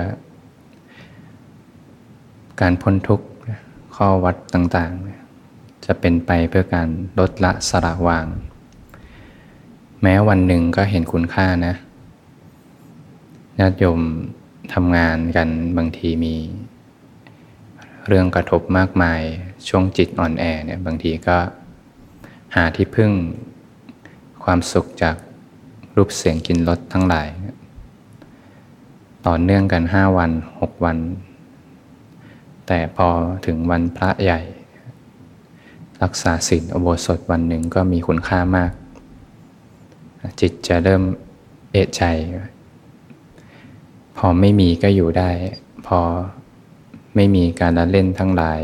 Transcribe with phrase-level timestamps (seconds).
[2.61, 3.27] การพ้นทุกข์
[4.03, 6.89] ข้อวัดต่างๆ จะเป็นไปเพื่อการ
[7.19, 8.27] ลดละสละวาง
[10.03, 11.75] แม้วันหนึ่งก็เห็นคุณค่านะ
[13.59, 14.01] ญาติโยม
[14.75, 16.35] ทำงานกันบางทีมี
[18.07, 19.21] เรื่องกระทบมากมาย
[19.69, 21.37] ช่วงจิตอ่อนแอเนี่ยบางทีก็
[22.55, 23.11] หาที่พึ่ง
[24.45, 25.17] ความสุขจาก
[25.97, 27.29] รูปเสียงกินรสทั้งหลาย
[29.27, 30.99] ต่อเนื่องกันห้าวันหกวัน
[32.69, 33.09] แต่พอ
[33.47, 34.41] ถึงวันพระใหญ่
[36.03, 38.73] รักษาศีลอโบสถวันหนึ่งก็มีคุณค่ามาก
[40.41, 41.03] จิตจะเริ่ม
[41.73, 42.03] เอะใจ
[44.17, 45.31] พอไม่มีก็อยู่ได้
[45.87, 46.01] พอ
[47.15, 48.63] ไม่มีการละเล่นทั้งหลาย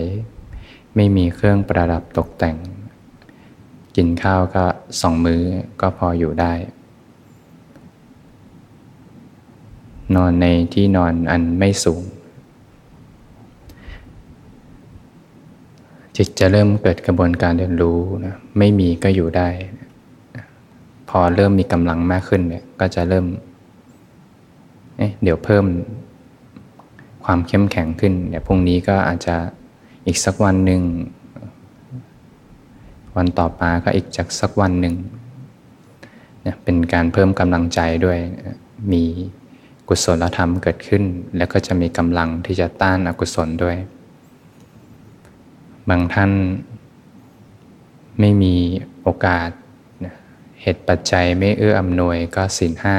[0.97, 2.57] ไม่มีเครื่องประดับตกแต่ง
[3.97, 4.65] กินข้าวก็
[5.01, 5.43] สองมื้อ
[5.81, 6.53] ก็พออยู่ได้
[10.15, 12.03] นอนในที่นอนอันไม่สูง
[16.17, 19.49] จิตจะเริ่มเกิดกระบวนการเรียนรู้นะไม่มีก็อยู่ได้
[21.09, 23.27] พอเริ่มมีกำลังมากขึ้นเนี่ยก็จะเริ่ม
[24.99, 25.65] เเดี๋ยวเพิ่ม
[27.25, 29.37] ความเข้มแข็งขึ้นเดี๋ยวพรุ่งนี้ก็อาจจะ
[30.07, 30.83] อีกสักวันหนึ่ง
[33.17, 34.95] วันต่อมาก็อีกจากสักวันหนึ่ง
[36.43, 38.19] เนี่ยเป็นการเพิ่มกำลังใจด้วย
[38.93, 39.03] มี
[39.89, 41.03] กุศลธรรมเกิดขึ้น
[41.37, 43.77] แล้วก็จะมีกำลังที่จะต้านอกุศลด้วย
[45.89, 46.33] บางท่าน
[48.21, 48.57] ไม่มี
[49.03, 49.51] โอกาส
[50.61, 52.97] เหตุปัจจัยไม่เอื้ออำนวยก็ศีลห้า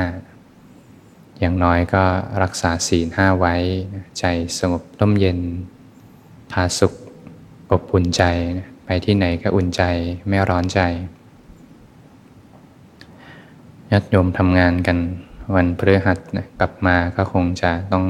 [1.39, 2.03] อย่างน้อยก็
[2.43, 3.55] รักษาศีลห้าไว้
[4.19, 4.25] ใจ
[4.59, 5.39] สงบร่มเย็น
[6.51, 6.93] พาสุข
[7.71, 8.23] อบอุ่นใจ
[8.85, 9.83] ไปที่ไหนก็อุ่นใจ
[10.27, 10.81] ไม่ร้อนใจ
[13.91, 14.97] ญาติโยมทำงานกัน
[15.55, 16.17] วันพฤหัส
[16.59, 18.05] กลับมาก็คงจะต้อง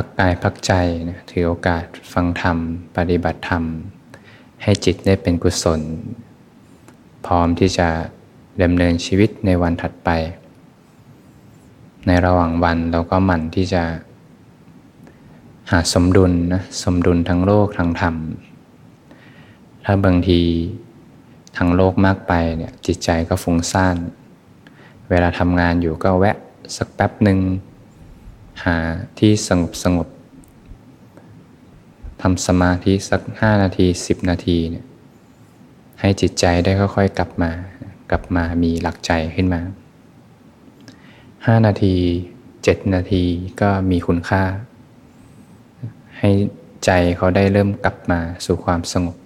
[0.00, 0.72] พักกายพักใจ
[1.08, 2.56] นะถือโอกาสฟังธรรม
[2.96, 3.64] ปฏิบัติธรรม
[4.62, 5.80] ให้จิตได้เป็นกุศล
[7.26, 7.88] พร้อมที่จะ
[8.62, 10.10] ดำเนินชีวิตในวันถัดไป
[12.06, 13.82] ในระหว่างวันเราก็หมั่นที่จะ
[15.70, 18.14] หาสมดุลนะสมดุลทั้งโลกทั้งธรรม
[19.84, 20.40] ถ้าบางที
[21.56, 23.96] ทั้งโลกมากไปเนี่ยจิตใจก็ฟุ้งซ่าน
[25.10, 26.36] เวลาทำงานอยู่ก็แวะ
[26.76, 27.40] สักแป๊บหนึ่ง
[28.64, 28.76] หา
[29.18, 30.08] ที่สงบสงบ
[32.22, 34.84] ทำสมาธิสักห้านาทีสิบนาทีเนี่ย
[36.00, 37.50] ให้จิตใจได้ค่อยๆ กลับมา
[38.10, 39.60] กลับมามีหลักใจขึ้นมา
[41.46, 41.94] ห้านาที
[42.64, 43.24] เจ็ดนาที
[43.60, 44.42] ก็มีคุณค่า
[46.18, 46.30] ให้
[46.84, 49.16] ใจเขาได้เริ่มกลับมาสู่ความสงบ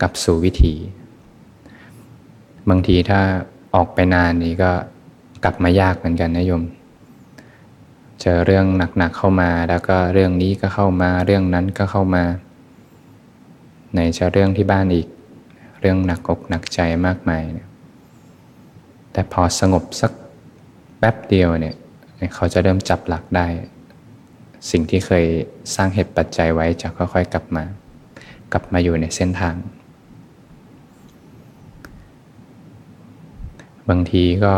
[0.00, 0.74] กลับสู่วิถี
[2.68, 3.20] บางทีถ้า
[3.74, 4.70] ออกไปนานนี้ก็
[5.44, 6.62] กลับมายากเหมือนกันนะโยม
[8.22, 8.66] เจอเรื่อง
[8.98, 12.24] หนักๆเข้ามา แล้วก็เรื่องนี้ก็เข้ามา เรื่องนั้นก็เข้ามา
[13.92, 15.06] ไหนจะเรื่องที่บ้านอีก
[15.80, 17.68] เรื่องหนักอกหนักใจมากมายเนี่ย
[19.12, 20.12] แต่พอสงบสัก
[20.98, 21.74] แป๊บเดียวเนี่ย
[22.34, 23.46] เขาจะเริ่มจับหลักได้
[24.70, 25.24] สิ่งที่เคย
[25.74, 27.64] สร้างเหตุปัจจัยไว้จะค่อยๆกลับมา
[28.52, 29.56] กลับมาอยู่ในเส้นทาง
[33.88, 34.54] บางทีก็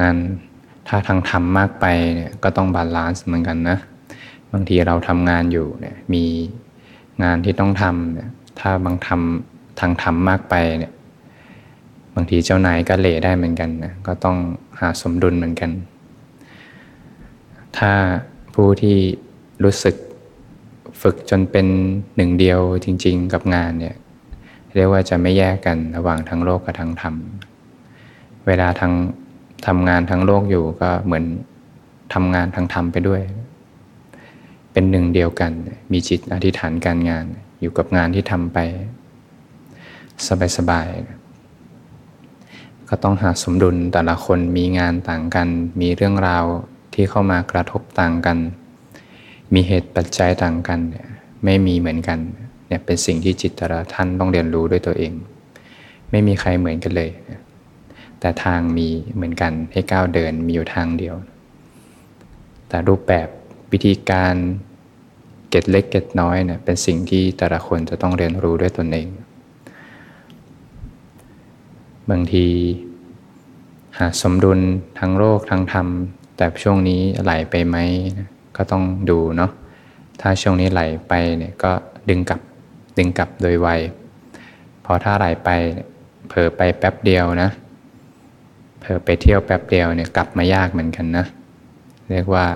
[0.00, 0.16] งาน
[0.88, 3.78] ถ้าทางทำมากไปเนี่ยก็ต้องบาลานซ์เหมือนกันนะ
[4.52, 6.24] บางทีเราทำงานอยู่เนี่ยมี
[7.22, 8.30] งานที่ต้องทำเนี่ย
[8.60, 10.92] ถ้าบางทำทางทำมากไปเนี่ย
[12.14, 14.36] บางทีเจ้านายก็เละได้เหมือนกันนะก็ต้อง
[14.80, 15.70] หาสมดุลเหมือนกัน
[17.78, 17.92] ถ้า
[18.54, 18.96] ผู้ที่
[19.64, 19.96] รู้สึก
[21.02, 21.66] ฝึกจนเป็น
[22.16, 23.96] หนึ่งเดียวจริง ๆ กับงานเนี่ย
[24.74, 27.14] เรียกว่าจะไม่แยกกันระหว่างทั้งโลกกับทั้งธรรม
[28.46, 28.92] เวลาทาง
[29.66, 31.24] ทำงานทั้งโลกอยู่ก็เหมือน
[32.14, 33.22] ทำงานทั้งธรรมไปด้วย
[34.72, 35.52] เป็นหนึ่งเดียวกัน
[35.92, 37.24] มีจิตอธิษฐานการงาน
[37.60, 38.58] อยู่กับงานที่ทำไป
[40.56, 45.48] สบายๆ ก็ต้องหาสมดุลแต่ละคนมีงานต่างกัน
[45.80, 46.44] มีเรื่องราว
[46.94, 48.38] ที่เข้ามากระทบต่างกัน
[49.54, 50.80] มีเหตุปัจจัยต่างกัน
[51.44, 52.18] ไม่มีเหมือนกัน
[52.66, 55.12] เนี่ยเป็นสิ่งที่จิตแต่ละท่านต้องเรียนรู้ด้วยตัวเอง
[56.10, 57.10] ไม่มีใครเหมือนกันเลย
[58.22, 61.14] แต่ทางมีเหมือนกันให้ก้าวเดินมีอยู่ทางเดียว
[62.68, 63.28] แต่รูปแบบ
[63.72, 64.34] วิธีการ
[65.50, 69.08] เก็ดเล็กเก็ดน้อยเนี่ยเป็นสิ่งที่แต่ละคนจะต้องเรียนรู้ด้วยตนเอง
[72.10, 72.46] บางที
[73.98, 74.60] หาสมดุล
[74.98, 75.86] ทั้งโลกทั้งธรรม
[76.36, 77.76] แต่ช่วงนี้ไหลไปไหม
[78.56, 79.50] ก็ต้องดูเนาะ
[80.20, 81.72] ถ้าช่วงนี้ไหลไปเนี่ยก็
[82.08, 82.40] ดึงกลับ
[82.98, 83.68] ดึงกลับโดยไว
[84.84, 85.50] พอถ้าไหลไป
[86.28, 87.50] เผลอไปแป๊บเดียวนะ
[88.82, 91.26] เผอไปเที่ยวแป๊บเดียวเนี่ยกลับมายากเหมือนกันนะ
[92.10, 92.46] เรียกว่า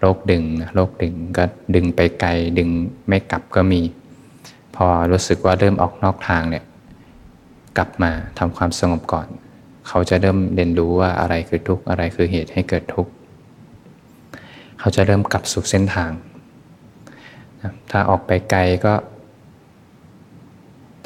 [0.00, 2.68] โรคดึงโรคดึงก็ดึงไปไกลดึง
[3.08, 3.82] ไม่กลับก็มี
[4.76, 6.64] พอรู้สึกว่าเริ่มออกนอกทางเนี่ย
[7.76, 9.26] กลับมาทำความสงบก่อน
[9.88, 13.12] เขาจะเริ่มเรียนรู้ว่าอะไรคือทุกข์อะไรคือเหตุให้เกิดทุกข์
[14.78, 16.10] เขาจะเริ่มกลับสู่เส้นทาง
[17.90, 18.94] ถ้าออกไปไกลก็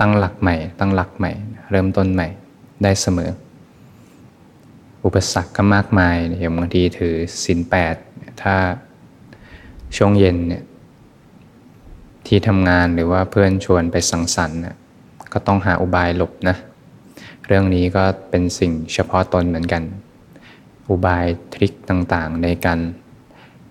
[0.01, 1.33] ตั้งหลักใหม่ ตั้งหลักใหม่
[1.71, 2.27] เริ่มต้นใหม่
[2.83, 3.31] ได้เสมอ
[5.05, 7.15] อุปสรรคก็มากมายอย่างบางทีถือ
[7.45, 7.95] สินแปด
[8.43, 8.57] ถ้า
[9.97, 10.63] ช่วงเย็นเนี่ย
[12.27, 14.61] ที่ทำงานหรือว่าเพื่อนชวนไปสังสรรค์
[15.33, 16.57] ก็ต้องหาอุบายหลบนะ
[17.47, 19.83] เรื่องนี้ก็เป็นสิ่งเฉพาะตนเหมือนกัน
[20.91, 22.81] อุบายทริคต่างๆ ในการ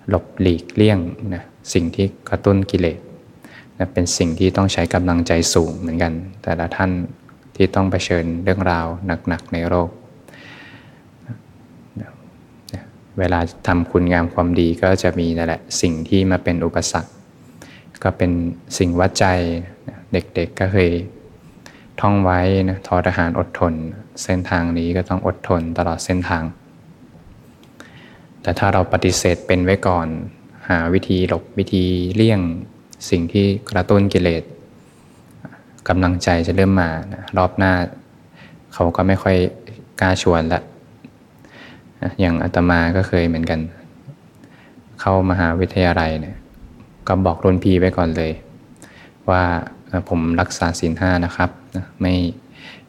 [0.10, 1.00] หลบหลีกเลี่ยง
[1.34, 1.44] นะ
[1.74, 3.00] สิ่งที่กระตุ้นกิเลส
[3.78, 6.92] นะเป็นสิ่งที่ต้องใช้กำลังใจสูงเหมือนกัน แต่ละท่าน
[7.56, 8.88] ที่ต้องเผชิญเรื่องราว
[9.28, 9.90] หนักๆในโลก
[13.20, 17.12] เวลาทำคุณงามความดีก็จะมีนั่นแหละสิ่งที่มาเป็นอุปสรรค
[18.04, 18.32] ก็เป็น
[18.78, 19.26] สิ่งวัดใจ
[20.14, 20.92] เด็กๆก็เคย
[22.02, 22.40] ท่องไว้
[22.70, 23.74] นะทอทหารอดทน
[24.24, 26.44] เส้นทางนี้ก็ต้องอดทนตลอดเส้นทาง
[28.42, 30.08] แต่ถ้าเราปฏิเสธเป็นไว้ก่อน
[30.70, 31.86] หาวิธีหลบวิธี
[32.16, 32.42] เลี่ยง
[33.10, 34.44] สิ่งที่กระตุ้นกิเลส
[35.88, 37.74] กำลังใจจะเริ่มมานะรอบหน้า
[38.74, 39.38] เขาก็ไม่ค่อย
[40.02, 40.62] กล้าชวนละ
[42.20, 43.60] อย่างอาตมาก็เคยเหมือนกัน
[45.02, 46.38] เข้ามหาวิทยาลัยเนี่ย
[47.08, 48.32] ก็บอกรุ่นพี่ไว้ก่อนเลย
[49.30, 49.44] ว่า
[50.10, 51.50] ผมรักษาศีลห้านะครับ
[52.02, 52.16] ไม่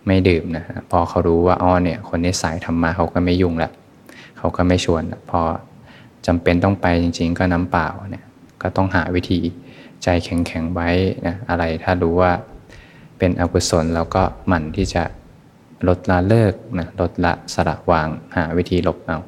[0.06, 3.70] ไม่ดื่มนะพอเขารู้ว่าอ้อเนี่ยคนนี้สายธรรมะเขาก็ไม่ยุ่งละ
[4.38, 5.40] เขาก็ไม่ชวนพอ
[6.26, 8.24] จำเป็นต้องไปจริง ๆ ก็น้ำเปล่าเนี่ย
[8.62, 9.40] ก็ต้องหาวิธี
[10.02, 10.90] ใจแข็งๆไว้
[11.26, 12.32] นะอะไรถ้ารู้ว่า
[13.18, 15.02] เป็นอกุศลเราก็หมั่นที่จะ
[15.88, 19.18] ลดละเลิกนะลดละสละวางหาวิธีหลบเอา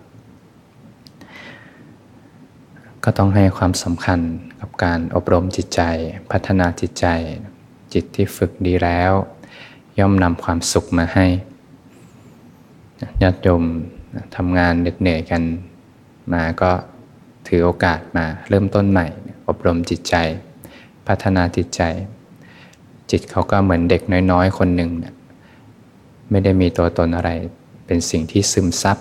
[3.04, 4.20] ก็ต้องให้ความสำคัญ
[4.60, 5.80] กับการอบรมจิตใจ
[6.30, 7.06] พัฒนาจิตใจ
[7.92, 9.12] จิตที่ฝึกดีแล้ว
[9.98, 11.26] ย่อมนำความสุขมาให้
[13.22, 13.64] ญาติโยม
[14.36, 15.42] ทำงานเหนื่อยกัน
[16.32, 16.70] มาก็
[17.46, 19.06] ถือโอกาสมาเริ่มต้นใหม่
[19.48, 20.14] อบรมจิตใจ
[21.06, 21.82] พัฒนาจิตใจ
[23.10, 24.02] จิตเขาก็เหมือนเด็ก
[24.32, 25.04] น้อยๆ คนหนึ่งน
[26.32, 27.30] ไม่ได้มีตัวตนอะไร
[27.86, 28.98] เป็นสิ่งที่ซึมซับ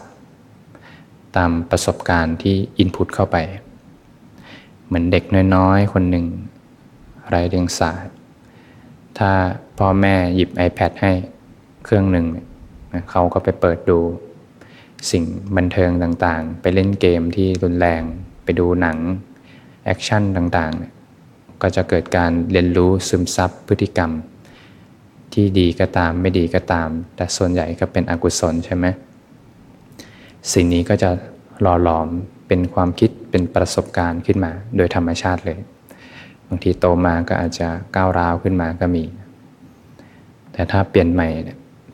[1.36, 3.38] ตามประสบการณ์ที่ input เข้าไป
[4.86, 5.24] เหมือนเด็ก
[5.56, 6.26] น้อยๆ คนหนึ่ง
[7.30, 7.92] ไร้เดียงสา
[9.18, 9.32] ถ้า
[9.78, 11.12] พ่อแม่หยิบ iPad ให้
[11.84, 12.26] เครื่องหนึ่ง
[13.12, 14.00] เขาก็ไปเปิดดู
[15.12, 15.24] สิ่ง
[15.56, 18.02] บันเทิงต่างๆ ไปเล่นเกมที่รุนแรง
[18.44, 18.98] ไปดูหนัง
[19.86, 24.12] action ต่างๆ ก็จะเกิดการเรียนรู้ซึมซับพฤติกรรม
[25.34, 28.86] ที่ดีก็ตามไม่ดีก็ตาม แต่ส่วนใหญ่ก็เป็นอกุศลใช่ไหม
[30.54, 31.10] สิ่งนี้ก็จะ
[31.62, 32.08] หล่อหลอม
[32.48, 35.60] เป็นความคิดเป็นประสบการณ์ขึ้นมา โดยธรรมชาติเลย
[36.48, 39.04] บางทีโตมาก็อาจจะก้าวร้าวขึ้นมาก็มี
[40.54, 41.28] แต่ถ้าเปลี่ยนใหม่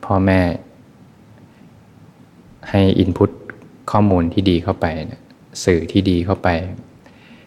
[0.04, 0.40] พ่อแม่
[2.70, 3.30] ให้อินพุต
[3.90, 4.86] ข้อมูลที่ดีเข้าไป
[5.64, 6.48] สื่อที่ดีเข้าไป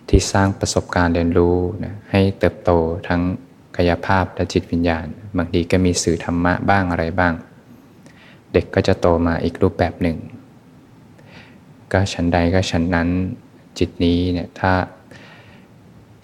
[0.09, 2.71] ที่สร้างประสบการณ์เรียนรู้นะให้เติบโต
[3.07, 3.21] ทั้ง
[3.75, 5.05] กายภาพและจิตวิญญาณ
[5.37, 7.33] บางทีก็มีสื่อธรรมะบ้างอะไรบ้าง
[8.53, 10.17] เด็กก็จะโตมาอีกรูปแบบหนึ่ง
[11.91, 13.09] ก็ฉันใดก็ฉันนั้น
[13.79, 14.73] จิตนี้เนี่ยถ้า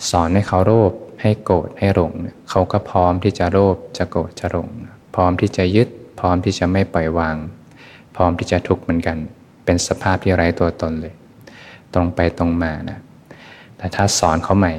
[0.10, 2.12] สอนให้เขาโลภให้โกรธให้หลง
[2.50, 4.70] เขาก็พร้อมที่จะโลภจะโกรธจะหลง
[5.16, 5.88] พร้อมที่จะยึด
[6.20, 7.36] พร้อมที่จะไม่ปล่อยวาง
[8.16, 9.18] พร้อมที่จะทุกข์เหมือนกัน
[9.66, 11.14] เป็นสภาพที่ไร้ตัวตนเลย
[11.94, 13.00] ตรงไปตรงมานะ
[13.78, 14.74] แต่ถ้าสอนเขาใหม่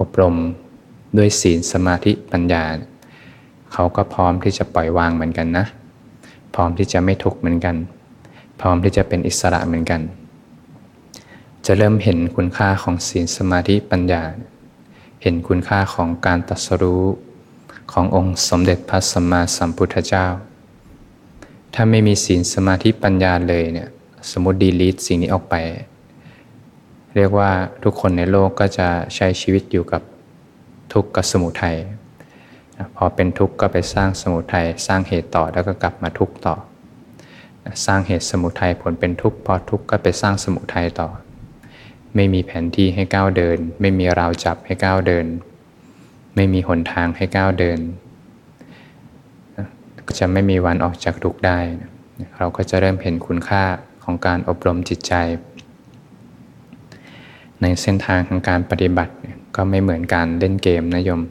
[0.00, 0.34] อบรม
[1.16, 2.64] ด้วยศีลสมาธิปัญญา
[3.72, 5.66] เขาก็พร้อมที่จะปล่อยวางเหมือนกันนะ
[6.54, 7.76] พร้อมที่จะไม่ทุกข์เหมือนกัน
[8.60, 10.00] พร้อมที่จะเป็นอิสระเหมือนกัน
[11.66, 14.22] จะเริ่มเห็นคุณค่าของศีลสมาธิปัญญา
[15.22, 17.04] เห็นคุณค่าของการตัสรู้
[17.92, 20.26] ขององค์สมเด็จพระสัมมาสัมพุทธเจ้า
[21.74, 23.88] ถ้าไม่มีศีลสมาธิปัญญาเลยเนี่ย
[24.30, 25.54] สมมติดีลิทสิ่งนี้ออกไป
[27.16, 27.50] เรียกว่า
[27.82, 30.02] ทุกคนในโลกก็จะใช้ชีวิตอยู่กับ
[30.92, 31.76] ทุกข์กับสมุทัย
[32.96, 36.54] พอเป็นทุกข์ก็ไปสร้างสมุทัยสร้างเหตุต่อแล้วก็กลับมาทุกข์ต่อ
[37.86, 41.08] สร้างเหตุสมุทัยผลเป็นทุกข์พอทุกข์ก็ไปสร้างสมุทัยต่อ
[42.14, 45.26] ไม่มีแผนที่ให้ก้าวเดิน ไม่มีราวจับให้ก้าวเดิน
[46.36, 47.78] ไม่มีหนทางให้ก้าวเดิน
[50.06, 51.58] ก็จะไม่มีวันออกจากทุกข์ได้
[52.38, 53.64] เราก็จะเริ่มเห็นคุณค่า
[54.04, 55.14] ของการอบรมจิตใจ
[57.60, 59.12] ในเส้นทางของการปฏิบัติ
[59.56, 61.22] ก็ไม่เหมือนการเล่นเกมนะโยม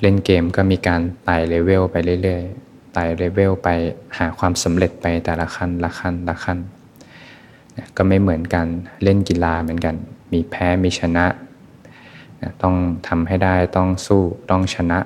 [0.00, 3.68] เล่นเกมก็มีการไต่เลเวลไปเรื่อยๆไต่เลเวลไป
[4.18, 6.58] หาความสำเร็จไปแต่ละขั้นละขั้นละขั้น
[7.96, 8.66] ก็ไม่เหมือนกัน
[9.02, 9.94] เล่นกีฬาเหมือนกัน
[10.32, 11.26] มีแพ้มีชนะ
[12.62, 12.74] ต้อง
[13.08, 14.98] ทำให้ได้ต้องสู้ต้องชนะ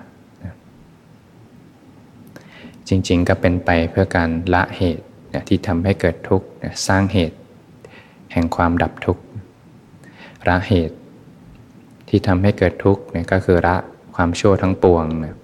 [2.88, 5.04] จริงๆก็เป็นไปเพื่อการละเหตุ
[5.48, 6.46] ที่ทำให้เกิดทุกข์
[6.86, 7.36] สร้างเหตุ
[8.32, 9.22] แห่งความดับทุกข์
[10.48, 10.96] ละเหตุ
[12.08, 13.76] ที่ทำให้เกิดทุกข์เนี่ยก็คือละ
[14.16, 15.36] ความชั่วทั้งปวงนะ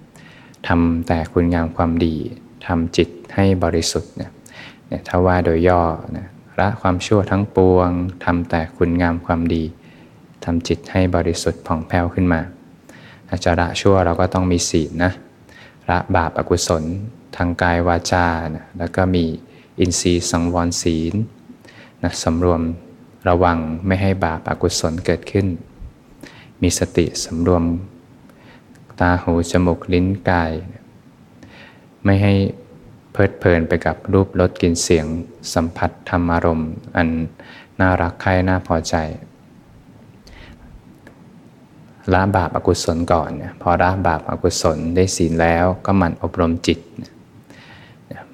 [0.68, 2.16] ทำแต่คุณงามความดี
[2.66, 4.30] ทำจิตให้บริสุทธิ์เนี่ย
[5.08, 5.82] ถ้าว่าโดยย่อ
[6.16, 6.26] นะ
[6.60, 7.90] ละความชั่วทั้งปวง
[8.24, 9.64] ทำแต่คุณงามความดี
[10.44, 12.40] ทำจิตให้บริสุทธิ์ผ่องแผ้วขึ้นมา
[13.28, 15.12] ถ้าจะละชั่วเราก็ต้องมีศีลนะ
[15.90, 16.84] ละบาปอกุศล
[17.36, 19.24] ทางกายวาจานะแล้วก็มี
[19.80, 21.14] อินทรีย์สังวรศีล
[22.02, 22.62] นะสำรวม
[23.28, 25.46] ระวังไม่ให้บาปอากุศลเกิดขึ้น
[26.62, 27.64] มีสติสำรวม
[29.00, 30.52] ตาหูจมูกลิ้นกาย
[32.04, 32.34] ไม่ให้
[33.12, 35.06] เพลิดเพลินไปกับรูปรสกลิ่นเสียง
[35.54, 37.08] สัมผัสธรรมารมณ์ อัน
[37.80, 38.94] น่ารักใคร่น่าพอใจ
[42.12, 43.30] ละบาปอากุศลก่อน
[43.62, 46.78] พอละบาปอากุศลได้ศีลแล้วก็มันอบรมจิต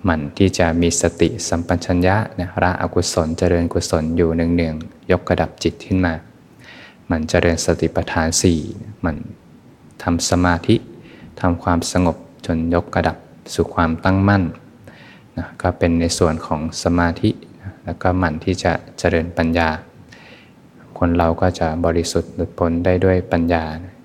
[0.08, 6.14] มันที่จะมีสติสัมปชัญญะนะละอกุศลเจริญกุศลอยู่เนืองๆยกกระดับจิตขึ้นมา
[7.10, 8.60] มันเจริญสติปัฏฐานสี่
[9.04, 9.16] มัน
[10.02, 10.76] ทำสมาธิ
[11.40, 13.16] ทำความสงบจนยกกระดับ
[13.54, 14.42] สู่ความตั้งมั่น
[15.38, 17.30] นะก็เป็นในส่วนของสมาธิ
[17.62, 19.68] นะแล้วก็หมั่นที่จะเจริญปัญญา
[20.98, 23.64] คนเราก็จะบริสุทธิ์หลุดพ้นได้ด้วยปัญญา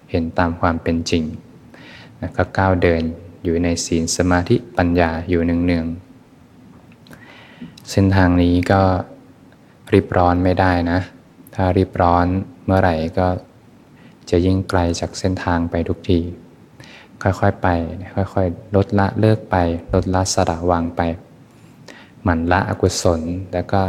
[0.10, 1.24] เห็นตามความเป็นจริง
[2.20, 3.02] นะก็ก้าวเดิน
[3.44, 8.82] อยู่ในศีลสมาธิปัญญาอยู่เนืองๆเส้นทางนี้ก็
[9.94, 11.00] รีบร้อนไม่ได้นะ
[11.56, 12.26] ถ้ารีบร้อน
[12.66, 13.28] เมื่อไหร่ก็
[14.30, 16.20] จะยิ่งไกลจากเส้นทางไปทุกที
[17.24, 17.68] ค่อยๆไป
[18.16, 19.56] ค่อยๆ ลดละเลิกไป
[19.94, 21.02] ลดละสระวางไป
[22.24, 23.22] หมั่นละอกุศล
[23.54, 23.82] แล้วก็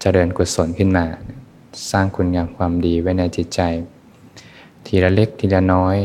[0.00, 1.06] เจริญกุศลขึ้นมา
[1.90, 3.60] สร้างคุณงามความดีไว้ในจิตใจ
[4.86, 5.96] ทีละเล็กทีละน้อย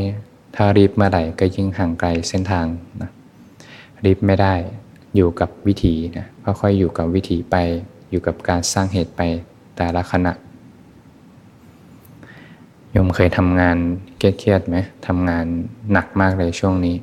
[0.56, 2.66] ถ้ารีบเมื่อไหร่ก็ยิ่งห่างไกลเส้นทาง
[3.00, 3.10] นะ
[4.04, 4.54] รีบไม่ได้
[5.16, 7.56] อยู่กับวิถีนะค่อยๆอยู่กับวิถีไป
[8.10, 9.20] อยู่กับการสร้างเหตุไป
[9.76, 10.32] แต่ละขณะ
[12.92, 13.76] โยมเคยทำงาน
[14.18, 15.46] เครียดๆไหมทำงาน
[15.92, 16.96] หนักมากเลยช่วงนี้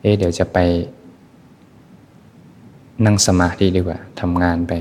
[0.00, 0.58] เอ๊ะเดี๋ยวจะไป
[3.04, 4.72] นั่งสมาธิดีกว่าทำงานไป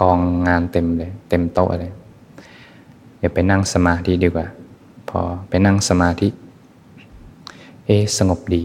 [0.00, 0.18] กอง
[0.48, 1.92] งานเต็มเลย เต็มโต๊ะเลย
[3.18, 4.46] เดี๋ยวไปนั่งสมาธิดีกว่า
[5.08, 6.28] พอไปนั่งสมาธิ
[7.86, 8.62] เอ๊สงบดี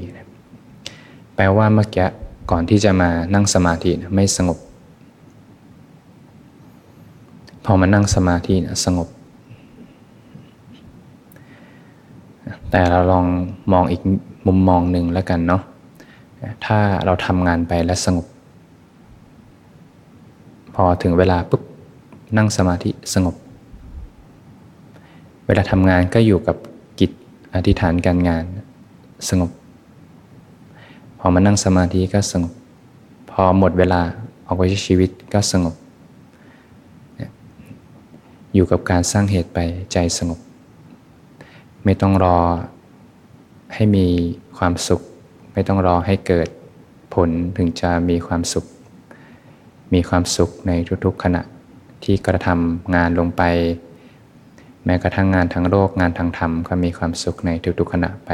[1.36, 2.06] แปลว่าเมื่อกี้
[2.52, 4.58] ก่อนที่จะมานั่งสมาธิไม่สงบ
[7.66, 9.08] พอมานั่งสมาธิสงบ
[12.72, 13.26] แต่เราลอง
[13.72, 14.02] มองอีก
[14.48, 15.62] มุมมองหนึ่งแล้วกันเนาะ
[16.66, 18.26] ถ้าเราทำงานไปแล้วสงบ
[20.76, 21.62] พอถึงเวลาปุ๊บ
[22.38, 23.36] นั่งสมาธิสงบ
[25.48, 26.58] เวลาทำงานก็อยู่กับ
[27.00, 27.12] กิจ
[27.54, 28.44] อธิษฐานการงาน
[29.30, 29.52] สงบ
[31.20, 32.54] พอมานั่งสมาธิก็สงบ
[33.32, 34.02] พอหมดเวลา
[34.46, 35.76] ออกไปใช้ชีวิตก็สงบ
[38.54, 39.60] อยู่กับการสร้างเหตุไป
[39.94, 40.40] ใจสงบ
[41.86, 42.38] ไม่ต้องรอ
[43.74, 44.08] ให้มี
[44.58, 45.02] ความสุข
[45.54, 46.48] ไม่ต้องรอให้เกิด
[47.14, 48.66] ผลถึงจะมีความสุข
[49.94, 50.72] มีความสุขใน
[51.06, 51.42] ทุกๆขณะ
[52.04, 53.44] ที่กระทำงานลงไป
[54.86, 58.32] แม้กระทั่งงานทางโลกงานทางธรรมก็มีความสุขในทุกๆขณะไป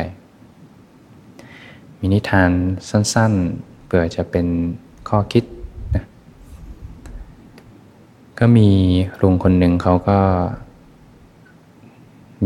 [2.00, 2.52] มีนิทาน
[2.90, 4.48] สั้นๆเผื่อจะเป็น
[5.10, 5.44] ข้อคิด
[5.96, 6.06] นะ
[8.40, 8.70] ก็มี
[9.22, 10.20] ลุงคนหนึ่งเขาก็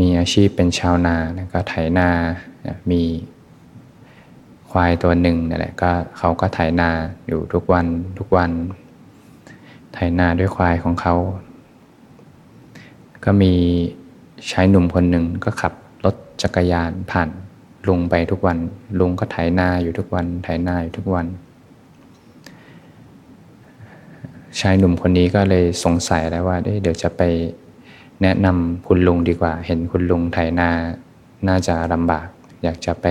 [0.00, 1.16] มีอาชีพเป็นชาวนา
[1.52, 2.08] ก็ไถนา
[2.90, 3.02] มี
[4.70, 6.90] ควายตัวหนึ่งนั่นแหละก็เขาก็ไถนา
[7.26, 7.86] อยู่ทุกวัน
[8.18, 8.50] ทุกวัน
[9.94, 11.14] ไถนาด้วยควายของเขา
[13.24, 13.52] ก็มี
[14.50, 15.72] ชายหนุ่มคนหนึ่งก็ขับ
[16.04, 17.28] รถจักรยานผ่าน
[17.88, 18.58] ลุงไปทุกวัน
[19.00, 21.26] ลุงก็ไถนาอยู่ทุกวัน ไถนาอยู่ทุกวัน
[24.60, 27.22] ชายหนุ่มคนนี้ก็เลยสงสัยแล้วว่าเดี๋ยวจะไป
[28.22, 30.70] แนะนำคุณลุงดีกว่า เห็นคุณลุงไถนา
[31.48, 32.26] น่าจะลำบาก
[32.62, 33.06] อยากจะไป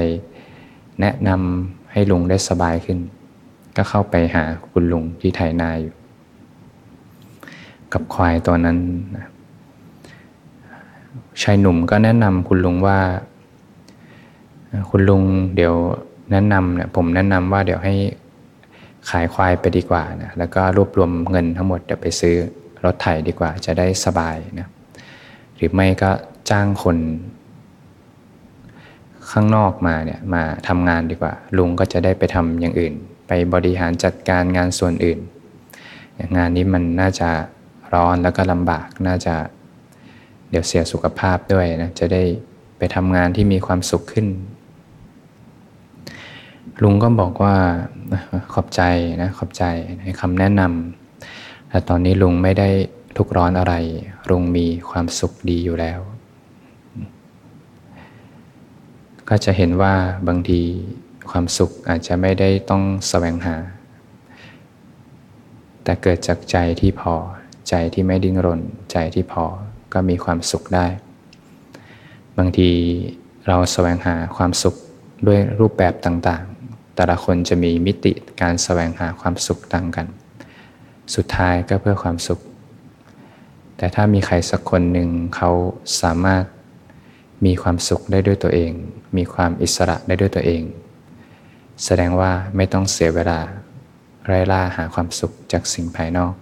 [1.01, 3.00] แนะนำให้ลุงได้สบายขึ้น
[3.75, 5.94] ก็เข้าไปหาคุณลุงที่ไถนาอยู่
[7.94, 8.77] กับควายตัวนั้น
[11.41, 13.00] ชายหนุ่มก็แนะนำคุณลุงว่า
[14.89, 15.24] คุณลุง
[15.56, 15.75] เดี๋ยว
[16.32, 17.96] แนะนำเนี่ยผมแนะนำว่าเดี๋ยวให้
[19.10, 22.36] ขายควายไปดีกว่านะแล้วก็รวบรวมเงินทั้งหมดเดี๋ยวไปซื้อ
[22.86, 24.68] รถไถดีกว่าจะได้สบายนะ
[25.62, 26.12] หรือไม่ก็
[26.50, 26.98] จ้างคน
[29.32, 32.94] ข้างนอกมาเนี่ยมาทำงานดีกว่า ลุงก็จะได้ไปทำอย่างอื่น
[33.27, 35.20] ไปบริหารจัดการงานส่วนอื่น
[36.38, 37.30] งานนี้มันน่าจะ
[37.94, 39.36] ร้อนแล้วก็ลำบากน่าจะ
[40.50, 42.24] เดี๋ยวเสียสุขภาพด้วยนะจะได้
[42.77, 44.27] ไปทำงานที่มีความสุขขึ้น
[46.84, 47.56] ลุงก็บอกว่า
[48.53, 48.82] ขอบใจ
[49.22, 49.63] นะขอบใจ
[50.01, 52.70] ในคำแนะนำแต่ตอนนี้ลุงไม่ได้
[53.18, 53.74] ทุกร้อนอะไร
[54.30, 56.00] ลุงมีความสุขดีอยู่แล้ว
[59.30, 59.96] ก็จะเห็นว่า
[60.27, 60.62] บางที
[61.32, 63.56] ความสุขอาจจะไม่ได้ต้องแสวงหา
[65.84, 67.15] แต่เกิดจากใจที่พอ
[67.70, 69.46] ใจที่ไม่ดิ้นรน ใจที่พอ
[69.94, 70.88] ก็มีความสุขได้
[72.38, 72.70] บางที
[73.48, 74.75] เราแสวงหาความสุข
[75.27, 80.08] ด้วยรูปแบบต่างๆ แต่ละคนจะมีมิติการแสวงหาความสุขต่างกัน
[81.15, 82.39] สุดท้ายก็เพื่อความสุข
[83.82, 85.52] แต่ถ้ามีใครสักคนหนึ่งเขา
[86.02, 86.44] สามารถ
[87.46, 88.72] มีความสุขได้ด้วยตัวเอง
[89.18, 90.64] มีความอิสระได้ด้วยตัวเอง
[91.84, 93.40] แสดงว่าไม่ต้องเสียเวลา
[94.26, 96.34] ไร้ล่าหาความสุขจากสิ่งภายนอก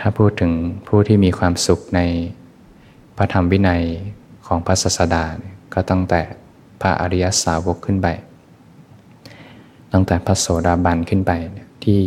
[0.00, 0.52] ถ้าพูดถึง
[0.88, 2.00] ผู้ที่มีความสุขใน
[3.16, 3.82] พระธรรมวินัย
[4.46, 5.24] ของพระศาสดา
[5.72, 6.20] ก็ตั้งแต่
[6.80, 8.08] พระอริยสาวกขึ้นไป
[9.92, 11.32] ตั้งแต่พระโสดาบันขึ้นไป
[11.84, 12.00] ที่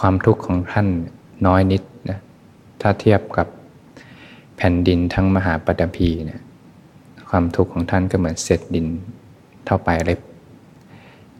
[0.00, 0.88] ความทุกข์ของท่าน
[1.48, 1.82] น้อยนิด
[2.80, 3.46] ถ้าเทียบกับ
[4.56, 6.40] แผ่นดินทั้งมหาปฐพีเนี่ย
[7.30, 8.86] ความทุกข์ของท่านก็เหมือนเศษดิน
[9.64, 10.20] เท่าปลายเล็บ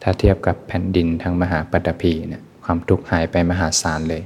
[0.03, 4.22] ถ้าเทียบกับแผ่นดินทั้งมหาปฐพีเนี่ยความทุกข์หายไปมหาศาลเลย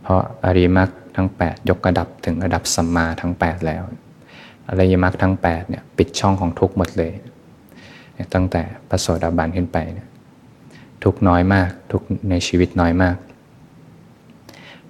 [0.00, 3.82] เพราะอริมักทั้ง 8 ยกระดับถึงระดับสัมมาทั้ง 8 แล้ว
[4.68, 7.12] อริยมรรคทั้ง8เนี่ยปิดช่องของทุกหมดเลย
[8.34, 10.00] ตั้งแต่พระโสดาบันขึ้นไปน
[11.04, 13.16] ทุกน้อยมากทุกในชีวิตน้อยมาก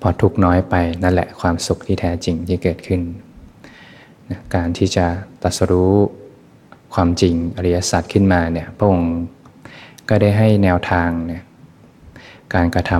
[0.07, 3.01] พอทุกน้อยไปนั่นแหละความสุขที่แท้จริงที่เกิดขึ้น
[4.55, 5.07] การที่จะ
[5.43, 5.95] ตัสรู้
[6.95, 9.15] ความจริงอริยสัจขึ้นมาเนี่ยพระองค์
[10.09, 11.43] ก็ได้ให้แนวทางเนี่ย
[12.55, 12.93] การกระท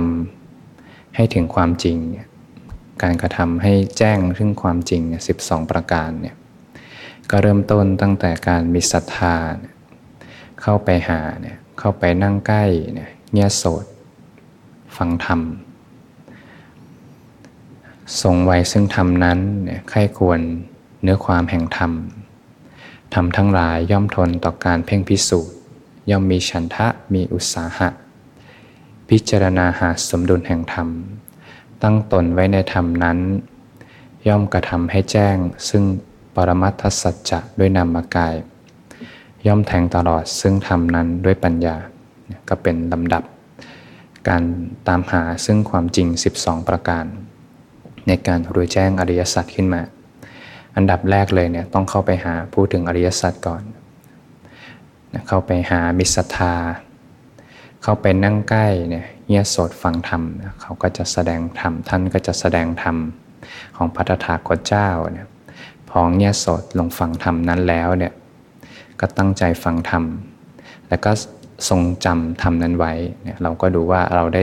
[0.53, 2.27] ำให้ถึงความจริงเนี่ย
[3.03, 6.35] การกระทำให้แจ้งถึงความจริงเนี่ยสิบสองประการเนี่ย
[7.29, 9.35] ก็เริ่มต้นตั้งแต่การมีศรัทธา
[10.61, 12.63] เข้าไปหาเนี่ยเข้าไปนั่งใกล้
[12.93, 13.85] เนี่ยเงียโสด
[14.97, 15.41] ฟังธรรม
[18.21, 20.39] ทรงไว้ซึ่งธรรมนั้นเนี่ยใครควร
[21.01, 21.91] เนื้อความแห่งธรรม
[23.13, 25.55] ธรรมทั้งหลายย่อมทนต่อการเพ่งพิสูจน์
[26.09, 27.89] ย่อมมีฉันทะมีอุตสาหะ
[29.09, 30.87] พิจารณาหาสมดุลแห่งธรรม
[31.83, 33.19] ตั้งตนไว้ในธรรมนั้น
[34.27, 35.37] ย่อมกระทำให้แจ้ง
[35.69, 35.83] ซึ่ง
[36.35, 38.35] ปรมัตถสัจจะด้วยนามกาย
[39.47, 41.75] ย่อมแทงตลอดซึ่งธรรมนั้นด้วยปัญญา
[42.49, 43.23] ก็เป็นลำดับ
[44.27, 44.43] การ
[44.87, 46.07] ตามหาซึ่งความจริง
[46.39, 47.05] 12 ประการ
[48.07, 49.81] ในการรู้แจ้งอริยสัจขึ้นมา
[50.75, 53.63] อันดับแรกเลยเนี่ยต้องเข้าไปหาพูดถึงอริยสัจก่อน
[55.27, 56.53] เข้าไปหามิสทา
[57.83, 60.21] เข้าไปนั่งใกล้เนี่ยเงียสดฟังธรรม
[60.61, 62.95] เขาก็จะแสดงธรรม ท่านก็จะแสดงธรรม
[63.75, 65.27] ของพระธาคตเจ้าเนี่ย
[65.89, 68.13] พอเงียสดลงฟังธรรมนั้นแล้วเนี่ย
[68.99, 70.03] ก็ตั้งใจฟังธรรม
[70.89, 71.11] แล้วก็
[71.69, 74.41] ทรงจำธรรมนั้นไว้เนี่ยเราก็ดูว่าเราได้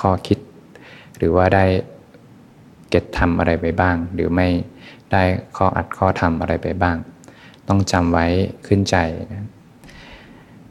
[0.00, 0.38] ข้อคิด
[1.16, 1.64] หรือว่าได้
[2.92, 4.48] เก็ตทำอะไรไปบ้าง หรือไม่
[5.12, 5.22] ได้
[5.56, 6.96] ข้ออัดข้อทำอะไรไปบ้าง
[7.68, 8.26] ต้องจำไว้
[8.66, 8.96] ขึ้นใจ
[9.32, 9.48] นะ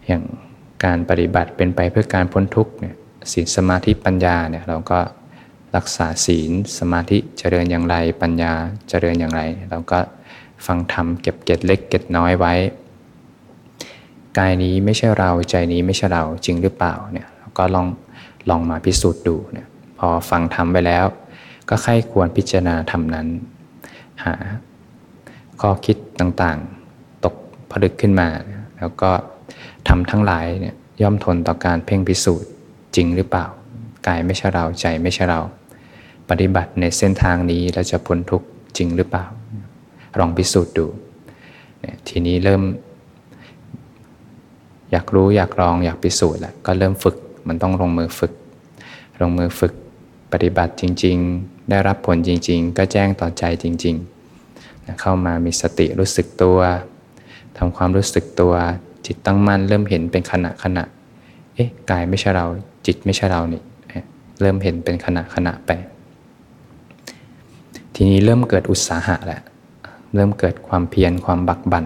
[0.07, 0.23] อย่าง
[0.83, 2.95] การปฏิบัติเป็นไปเพื่อการพ้นทุกข์เนี่ย
[3.31, 4.99] ศีลสมาธิปัญญาเนี่ยเราก็
[5.75, 8.53] รักษาศีลสมาธิเจริญอย่างไรปัญญา
[8.89, 9.99] เจริญอย่างไร เราก็
[10.65, 12.53] ฟังธรรมเก็บเก็ดเล็กเก็ดน้อยไว้
[14.37, 17.87] กายนี้ไม่ใช่เราใจนี้ไม่ใช่เราจริงหรือเปล่าเนี่ยเราก็ลอง
[18.49, 21.05] ลองมาพิสูจน์ดูเนี่ยพอฟังธรรมไปแล้ว
[21.69, 23.27] ก็ใครควรพิจารณาธรรมนั้น
[24.25, 24.35] หา
[25.61, 27.35] ข้อคิดต่างๆ ตก
[27.71, 28.27] ผลึกขึ้นมา
[28.79, 29.11] แล้วก็
[29.87, 32.49] ทำทั้งหลายเนี่ยย่อมทนต่อการเพ่งพิสูจน์
[32.95, 33.45] จริงหรือเปล่า
[34.07, 35.41] กายไม่ใช่เราใจไม่ใช่เรา
[36.29, 38.47] ปฏิบัติในเส้นทางนี้เราจะพ้นทุกข์
[38.77, 39.25] จริงหรือเปล่า
[40.19, 40.85] ลองพิสูจน์ดู
[42.07, 42.63] ทีนี้เริ่ม
[44.91, 47.15] อยากรู้อยากลองอยากพิสูจน์แล้วก็เริ่มฝึก
[47.47, 48.33] มันต้องลงมือฝึก
[49.21, 49.73] ลงมือฝึก
[50.31, 56.59] ปฏิบัติจริง ๆ ได้รับผลจริง ๆ ก็แจ้งต่อใจจริงๆ เข้ามามีสติรู้สึกตัว
[57.57, 58.53] ทำความรู้สึกตัว
[59.05, 60.83] จิตตั้งมั่นเริ่มเห็นเป็นขณะขณะ
[61.55, 62.45] เอ๊ะกายไม่ใช่เรา
[62.85, 63.61] จิตไม่ใช่เรานี่
[64.41, 65.71] เริ่มเห็นเป็นขณะขณะไป
[67.95, 69.41] ทีนี้เริ่มเกิดอุตสาหะแหละ
[70.15, 71.85] เริ่มเกิดความเพียรความบักบัน่น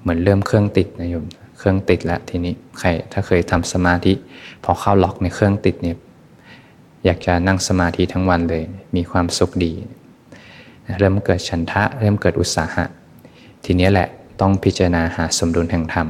[0.00, 1.24] เหมือนเริ่มเครื่องติดนะโยม
[1.58, 4.12] เครื่องติดแล้วทีนี้ใครถ้าเคยทำสมาธิ
[4.64, 5.96] พอเข้าล็อกในเครื่องติดเนี่ย
[7.04, 8.64] อยากจะนั่งสมาธิทั้งวันเลย
[8.96, 9.72] มีความสุขดี
[10.98, 12.84] เริ่มเกิดฉันทะ เริ่มเกิดอุตสาหะ
[13.64, 14.08] ทีนี้แหละ
[14.40, 16.06] ต้องพิจารณาหาสมดุลแห่งธรรม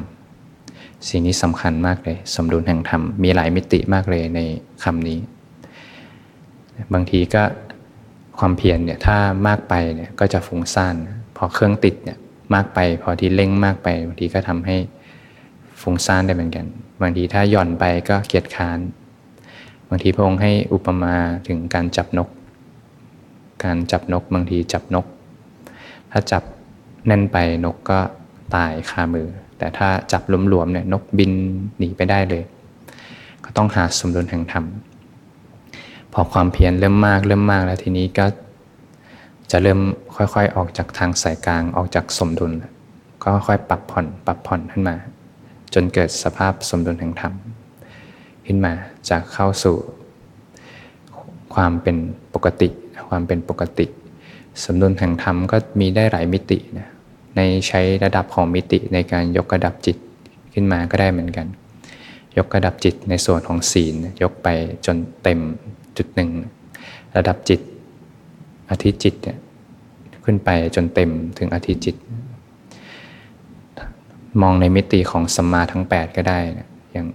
[1.09, 4.41] สิ่งนี้สำคัญมากเลย สมดุลแห่งธรรม มีหลายมิติมากเลยใน
[4.85, 5.19] คำนี้
[6.93, 7.43] บางทีก็
[8.39, 9.17] ความเพียรเนี่ยถ้า
[9.49, 10.95] มากไปเนี่ยก็จะฟุ้งซ่าน
[11.37, 12.19] พอเครื่องติดเนี่ย
[12.55, 14.77] มากไป พอที่เร่งมากไปบางทีก็ทำให้
[15.81, 16.67] ฟุ้งซ่านได้เหมือนกัน
[17.03, 21.15] บางทีถ้าหย่อนไปก็เกียจค้านางทีพระองค์ให้อุปมา
[21.49, 22.29] ถึงการจับนก
[23.65, 25.07] การจับนกบางทีจับนก
[26.11, 26.43] ถ้าจับ
[27.07, 27.99] แน่นไปนกก็
[28.55, 29.29] ตายคามือ
[29.59, 31.33] แต่ถ้าจับหลวมๆเนี่ยนกบิน
[31.79, 32.45] หนีไปได้เลย
[33.45, 34.65] ก็ต้องหาสมดุลแห่งธรรม
[36.13, 38.27] พอความเพียรเริ่มมากเริ่มมากแล้วทีนี้ก็
[39.51, 39.81] จะเริ่ม
[40.17, 42.53] ค่อยๆ ออกจากทางสายกลางออกจากสมดุล
[43.25, 44.97] ก็ค่อยปรับผ่อนปรับผ่อนขึ้นมา
[45.75, 47.33] จนเกิดสภาพสมดุลแห่งธรรม
[48.47, 48.73] ขึ้นมา
[49.09, 49.77] จากเข้าสู่
[51.55, 51.97] ความเป็น
[52.35, 52.69] ปกติ
[53.09, 53.87] ความเป็นปกติ
[54.65, 56.89] สมดุลแห่งธรรมก็มีได้หลายมิตินะ
[57.37, 59.97] ในใช้ระดับของมิติในการยกระดับจิต
[60.55, 61.47] ขึ้นมาก็ได้เหมือนกัน
[62.39, 64.49] ยกระดับจิตในส่วนของศีลยกไป
[64.87, 65.41] จนเต็ม
[65.97, 66.31] จุดหนึ่ง
[67.17, 67.61] ระดับจิต
[68.71, 69.39] อธิจิตเนี่ย
[70.25, 71.97] ขึ้นไปจนเต็มถึงอธิจิต
[74.43, 77.07] มองในมิติของสัมมาทั้ง 8 ก็ได้นะอย่าง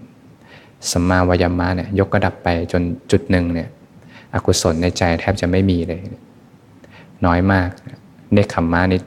[0.91, 3.69] สัมมาวายามะเนี่ยยกระดับไปจนจุดหนึ่งเนี่ย
[4.33, 6.01] อกุศลในใจแทบจะไม่มีเลย
[7.25, 7.69] น้อยมาก
[8.33, 8.99] เนคขมมะนี่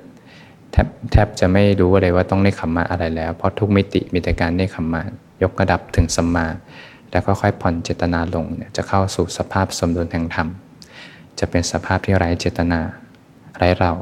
[0.72, 5.02] แทบแทบจะไม่รู้เลยว่าต้องเนคขมมะอะไรแล้ว เพราะทุกมิติมีแต่การเนคขมมะ
[5.42, 6.46] ยกระดับถึงสัมมา
[7.10, 10.48] แล้วก็ค่อยผ่อนเจตนาลงเนี่ยจะเข้าสู่สภาพสมดุลแห่งธรรม
[11.38, 12.80] จะเป็นสภาพที่ไร้เจตนา
[13.58, 13.92] ไร้เรา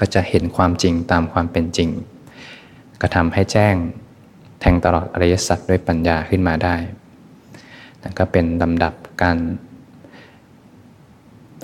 [0.00, 1.90] ก็จะเห็นความจริงตามความเป็นจริง
[3.00, 3.74] ก็ทำให้แจ้ง
[4.60, 6.74] แทงตลอดอริยสัจด้วยปัญญาขึ้นมาได้
[8.02, 9.38] นั่นก็เป็นลำดับการ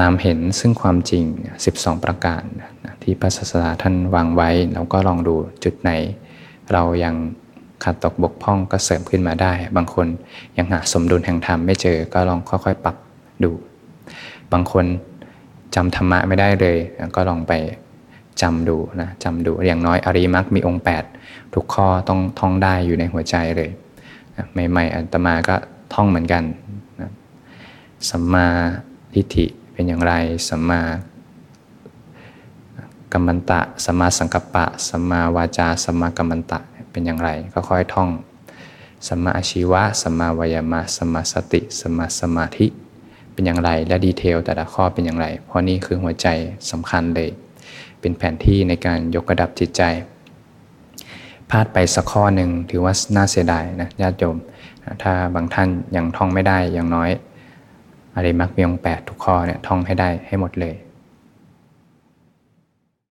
[0.01, 1.25] ตามเห็นซึ่งความจริง
[1.67, 2.43] 12 ประการ
[3.03, 5.91] ที่พระศาสดาท่านวางไว้ เราก็ลองดูจุดไหน
[6.73, 7.15] เรายัง
[7.85, 10.07] ขาดตกบกพร่องก็เสริมขึ้นมาได้ บางคน
[10.57, 12.97] ยังหาสมดุลแห่งธรรมไม่เจอก็ลองค่อยๆ ปรับ
[13.45, 13.53] ดู
[14.53, 14.85] บางคน
[15.75, 16.79] จำธรรมะไม่ได้เลย
[17.17, 17.53] ก็ลองไป
[18.43, 20.83] จำดูนะจำดูอย่างน้อยอริมักมีองค์
[21.19, 23.71] 8 ทุกข้อต้องท่องได้อยู่ในหัวใจเลย
[24.53, 25.57] ใหม่ๆอัตมาก็
[25.95, 26.45] ท่องเหมือนกัน
[28.11, 28.47] สัมมา
[29.15, 30.13] ทิฏฐิเป็นอย่างไร
[30.49, 30.81] สัมมา
[33.13, 36.59] กัมมันตะสัมมาสังกัปปะสัมมาวาจาสัมมากัมมันตะ
[36.91, 38.09] เป็นอย่างไรก็ค่อยท่อง
[39.09, 42.67] สัมมาอาชีวะสัมมาวายามะสัมมาสติสัมมาสมาธิ
[43.33, 46.29] เป็นอย่างไรและดีเทลแต่ละข้อเป็นอย่างไร เพราะนี่คือหัวใจ
[46.71, 47.31] สำคัญเลย
[48.07, 49.83] เป็นแผนที่ในการยกระดับจิตใจ
[51.51, 54.37] พลาดไปสักข้อหนึ่งถือว่าน่าเสียดายนะญาติโยม
[55.03, 57.11] ถ้าบางท่านยังท่องไม่ได้อย่างน้อย
[58.15, 60.75] อริมักมีองแปดทุกข้อเนี่ยท่องให้ได้ให้หมดเลย